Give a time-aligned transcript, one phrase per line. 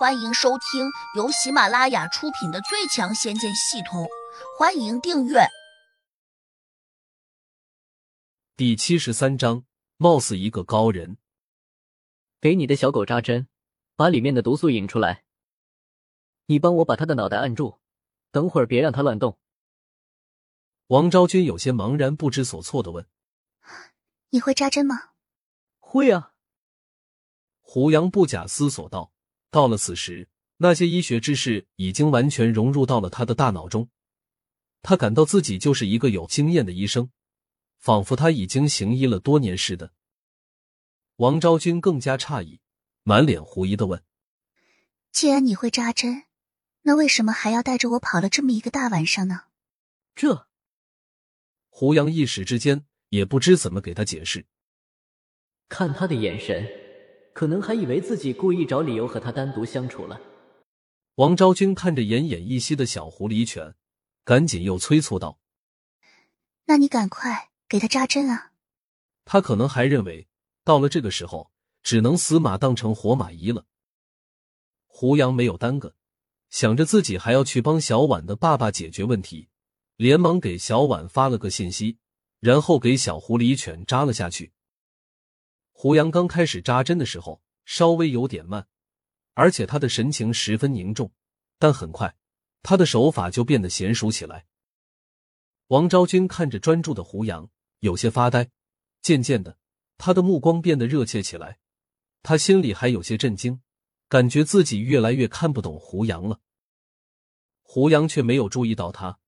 [0.00, 4.04] 欢迎收听由喜马拉雅出品的《最强仙剑系统》，
[4.58, 5.40] 欢迎订阅。
[8.56, 9.64] 第七十三章，
[9.98, 11.18] 貌似一个高人。
[12.40, 13.46] 给你的小狗扎针，
[13.94, 15.22] 把里面的毒素引出来。
[16.46, 17.78] 你帮我把他的脑袋按住，
[18.30, 19.38] 等会儿别让他乱动。
[20.86, 23.06] 王昭君有些茫然不知所措的问
[24.32, 25.10] ：“你会扎针吗
[25.78, 26.32] ？”“会啊。”
[27.60, 29.12] 胡杨不假思索道。
[29.50, 30.28] 到了此时，
[30.58, 33.88] 那些医学知识已经完全融入到了他的大脑中，
[34.82, 37.10] 他感到自己就是一个有经验的医生，
[37.78, 39.92] 仿佛他已经行医了多年似的。
[41.16, 42.60] 王昭君更加诧异，
[43.02, 44.02] 满脸狐疑的问
[45.12, 46.24] ：“既然你会扎针，
[46.82, 49.42] 那为什么还要带着我跑了这么一个大晚上呢？”
[50.14, 50.46] 这，
[51.68, 54.46] 胡杨一时之间也不知怎么给他解释。
[55.68, 56.79] 看他的眼神。
[57.32, 60.20] 可能还以为自己故意找理由和他单独相处了。
[61.16, 63.74] 王昭君看着奄奄一息的小狐狸犬，
[64.24, 65.38] 赶紧又催促道
[66.66, 68.52] ：“那你赶快给他扎针啊！”
[69.24, 70.28] 他可能还认为
[70.64, 71.50] 到了这个时候，
[71.82, 73.66] 只能死马当成活马医了。
[74.86, 75.94] 胡杨没有耽搁，
[76.48, 79.48] 想着自己还要去帮小婉的爸爸解决问题，
[79.96, 81.98] 连忙给小婉发了个信息，
[82.40, 84.52] 然后给小狐狸犬扎了下去。
[85.82, 88.68] 胡杨刚开始扎针的时候，稍微有点慢，
[89.32, 91.10] 而且他的神情十分凝重。
[91.58, 92.14] 但很快，
[92.62, 94.44] 他的手法就变得娴熟起来。
[95.68, 98.50] 王昭君看着专注的胡杨，有些发呆。
[99.00, 99.56] 渐渐的，
[99.96, 101.58] 他的目光变得热切起来。
[102.22, 103.62] 他心里还有些震惊，
[104.06, 106.40] 感觉自己越来越看不懂胡杨了。
[107.62, 109.18] 胡杨却没有注意到他，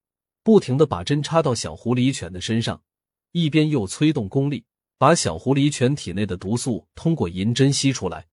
[0.43, 2.85] 不停的把针插到小狐狸犬的身上，
[3.31, 4.67] 一边又催动功力。
[5.03, 8.29] 把小狐狸犬体内的毒素通过银针吸出来。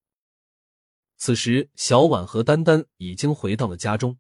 [1.17, 4.19] 此时，小婉和丹丹已经回到了家中。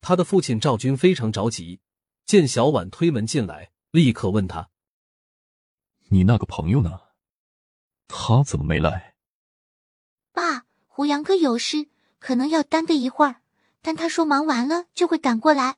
[0.00, 1.82] 他的父亲赵军非常着急，
[2.24, 4.70] 见小婉推门进来，立刻问他
[6.08, 7.02] ：“你那个朋友呢？
[8.08, 9.16] 他怎么没来？”
[10.32, 13.42] 爸，胡杨哥有事，可能要耽搁一会儿，
[13.82, 15.76] 但他说忙完了就会赶过来。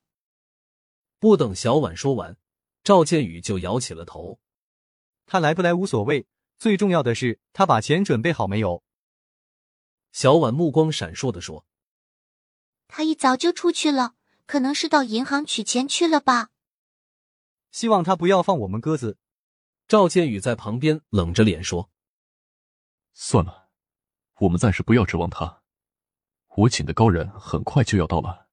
[1.18, 2.36] 不等小婉说完，
[2.84, 4.38] 赵建宇就摇起了头。
[5.26, 6.26] 他来不来无所谓，
[6.56, 8.82] 最重要的是他把钱准备好没有？
[10.12, 11.66] 小婉目光闪烁的说
[12.88, 14.14] ：“他一早就出去了，
[14.46, 16.50] 可能是到银行取钱去了吧。”
[17.70, 19.18] 希望他不要放我们鸽子。
[19.86, 21.90] 赵建宇在旁边冷着脸说
[23.12, 23.68] ：“算了，
[24.40, 25.62] 我们暂时不要指望他。
[26.56, 28.48] 我请的高人很快就要到了。”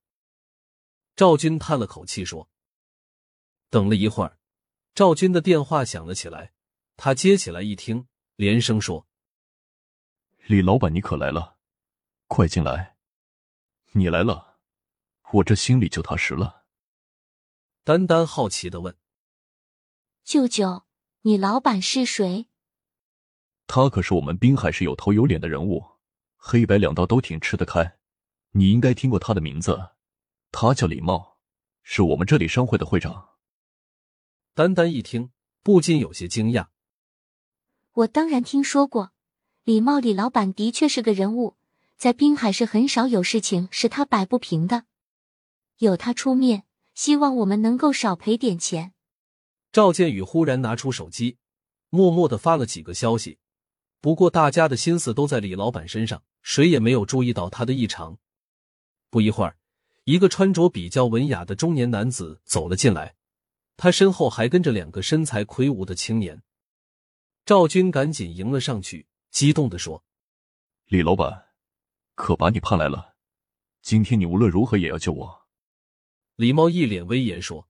[1.16, 2.50] 赵军叹了口气说
[3.70, 4.38] ：“等了一会儿，
[4.94, 6.52] 赵军的电话响了起来。”
[6.96, 8.06] 他接起来一听，
[8.36, 9.06] 连声说
[10.46, 11.58] ：“李老板，你可来了，
[12.28, 12.96] 快进来！
[13.92, 14.58] 你来了，
[15.32, 16.64] 我这心里就踏实了。”
[17.84, 18.96] 丹丹好奇的问
[20.24, 20.84] ：“舅舅，
[21.22, 22.48] 你老板是谁？”
[23.66, 25.84] 他可是我们滨海市有头有脸的人物，
[26.36, 27.98] 黑白两道都挺吃得开。
[28.50, 29.90] 你应该听过他的名字，
[30.52, 31.40] 他叫李茂，
[31.82, 33.36] 是我们这里商会的会长。
[34.54, 35.32] 丹丹一听，
[35.62, 36.68] 不禁有些惊讶。
[37.94, 39.12] 我当然听说过，
[39.62, 41.54] 李茂李老板的确是个人物，
[41.96, 44.86] 在滨海市很少有事情是他摆不平的，
[45.78, 46.64] 有他出面，
[46.96, 48.92] 希望我们能够少赔点钱。
[49.70, 51.36] 赵建宇忽然拿出手机，
[51.88, 53.38] 默默的发了几个消息，
[54.00, 58.18] 不过大家的心思都在李老板身上，谁也没有注意到他的异常。
[59.08, 59.56] 不一会儿，
[60.02, 63.14] 一个穿着比较文雅的中年男子走了进来，
[63.76, 66.42] 他身后还跟着两个身材魁梧的青年。
[67.44, 70.02] 赵军赶紧迎了上去，激动的说
[70.88, 71.48] ：“李老板，
[72.14, 73.16] 可把你盼来了！
[73.82, 75.46] 今天你无论如何也要救我。”
[76.36, 77.68] 李茂一脸威严说：“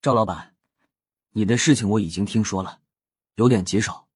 [0.00, 0.56] 赵老板，
[1.32, 2.80] 你的事情我已经听说了，
[3.34, 4.08] 有点棘手，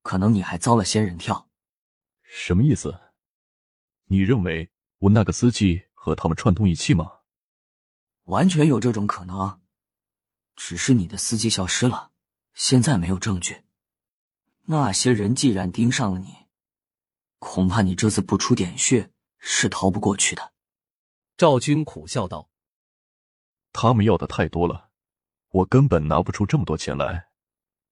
[0.00, 1.50] 可能你还遭了仙人跳。
[2.22, 2.98] 什么意思？
[4.06, 7.18] 你认为我那个司机和他们串通一气吗？
[8.24, 9.60] 完全有这种可能，
[10.54, 12.12] 只是你的司机消失了，
[12.54, 13.60] 现在没有证据。”
[14.68, 16.46] 那些人既然盯上了你，
[17.38, 20.52] 恐怕你这次不出点血是逃不过去的。
[21.36, 22.50] 赵军苦笑道
[23.72, 24.90] ：“他们要的太多了，
[25.50, 27.28] 我根本拿不出这么多钱来。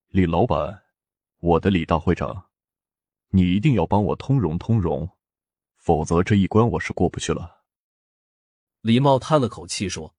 [0.09, 0.83] 李老板，
[1.39, 2.51] 我的李大会长，
[3.29, 5.09] 你一定要帮我通融通融，
[5.77, 7.63] 否则这一关我是过不去了。”
[8.83, 10.17] 李茂叹了口气说：“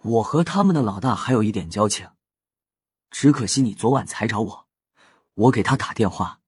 [0.00, 2.08] 我和他们的老大还有一点交情，
[3.10, 4.63] 只可惜你昨晚才找我。”
[5.34, 6.40] 我给他打电话，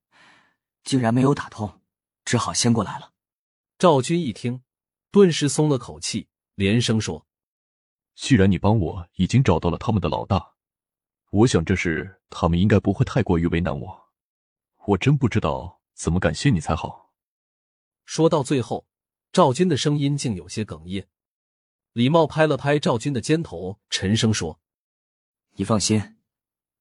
[0.84, 1.80] 竟然没有打通，
[2.24, 3.12] 只好先过来了。
[3.78, 4.62] 赵军一听，
[5.10, 7.26] 顿时松了口气，连声说
[8.14, 10.54] ：“既然你帮我已经找到了他们的老大，
[11.30, 14.08] 我想这事他们应该不会太过于为难我。
[14.86, 17.12] 我真不知道怎么感谢你才好。”
[18.06, 18.86] 说到最后，
[19.32, 21.08] 赵军的声音竟有些哽咽。
[21.92, 24.60] 李茂拍了拍赵军的肩头，沉声说
[25.56, 26.15] ：“你放心，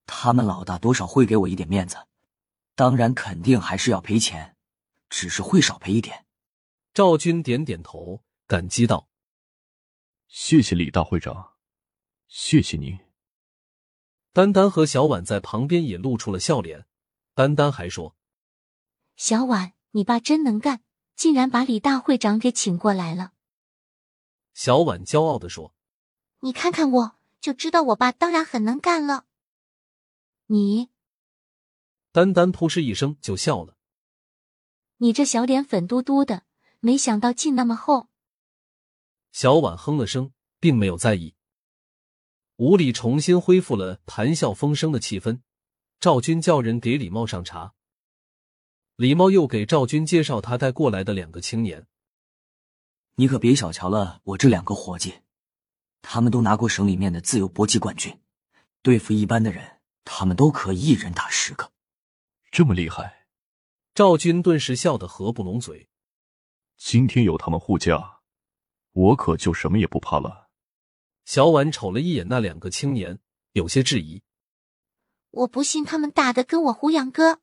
[0.05, 2.07] 他们老大多少会给我一点面子，
[2.75, 4.55] 当然肯定还是要赔钱，
[5.09, 6.25] 只是会少赔一点。”
[6.93, 9.09] 赵军点点头，感激道
[10.27, 11.53] ：“谢谢李大会长，
[12.27, 12.97] 谢谢您。”
[14.31, 16.85] 丹丹和小婉在旁边也露出了笑脸。
[17.33, 18.15] 丹丹还说
[19.17, 20.81] ：“小婉，你爸真能干，
[21.15, 23.33] 竟然把李大会长给请过来了。”
[24.53, 25.73] 小婉骄傲的说
[26.39, 29.25] ：“你看看我，就知道我爸当然很能干了。”
[30.47, 30.89] 你，
[32.11, 33.77] 丹丹扑哧一声就笑了
[34.97, 36.43] ：“你这小脸粉嘟嘟的。”
[36.81, 38.09] 没想到劲那么厚，
[39.31, 41.33] 小婉哼了声，并没有在意。
[42.57, 45.41] 屋里重新恢复了谈笑风生的气氛。
[45.99, 47.73] 赵军叫人给李茂上茶，
[48.97, 51.87] 李茂又给赵军介绍他带过来的两个青年。
[53.15, 55.21] 你可别小瞧了我这两个伙计，
[56.03, 58.21] 他们都拿过省里面的自由搏击冠军，
[58.83, 61.73] 对付一般的人，他们都可以一人打十个，
[62.51, 63.27] 这么厉害。
[63.93, 65.89] 赵军顿时笑得合不拢嘴。
[66.77, 68.21] 今天有他们护驾，
[68.91, 70.49] 我可就什么也不怕了。
[71.25, 73.19] 小婉瞅了一眼那两个青年，
[73.53, 74.21] 有些质疑
[75.31, 77.41] ：“我不信他们打的跟我胡杨哥。”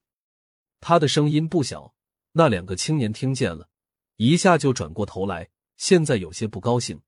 [0.81, 1.95] 他的声音不小，
[2.33, 3.69] 那两个青年听见了，
[4.17, 7.03] 一下就转过头来，现在有些不高兴。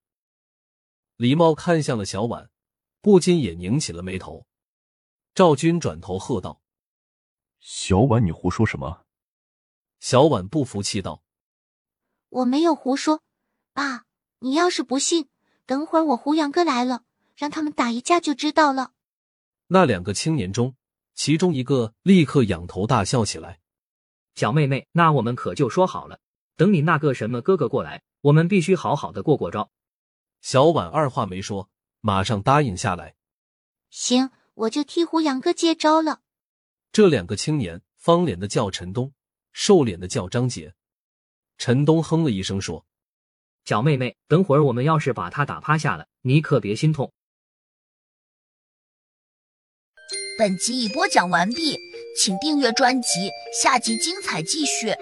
[1.17, 2.51] 李茂看向了小婉，
[3.01, 4.47] 不禁也拧起了眉头。
[5.35, 6.61] 赵军转头喝道
[7.59, 9.05] ：“小婉，你胡说什么？”
[9.99, 11.25] 小婉不服气道。
[12.29, 13.21] 我没有胡说，
[13.73, 14.05] 爸，
[14.39, 15.29] 你要是不信，
[15.67, 17.03] 等会儿我胡杨哥来了，
[17.35, 18.93] 让他们打一架就知道了。
[19.67, 20.77] 那两个青年中，
[21.15, 23.59] 其中一个立刻仰头大笑起来。
[24.37, 26.21] 小妹妹，那我们可就说好了，
[26.55, 29.73] 等你那个什么哥哥过来，我们必须好好的过过招。
[30.43, 31.69] 小婉二话没说，
[32.01, 33.17] 马上答应下来。
[33.91, 36.21] 行，我就替胡杨哥接招了。
[36.93, 39.13] 这两个青年，方脸的叫陈东，
[39.53, 40.75] 瘦脸的叫张杰。
[41.59, 42.87] 陈东哼了一声说
[43.65, 47.13] ：“小妹妹，等会儿我们要是把他打趴下了，你可别心痛。”
[50.39, 51.79] 本集已播讲完毕，
[52.17, 53.31] 请订阅专辑，
[53.63, 54.93] 下集精彩继续。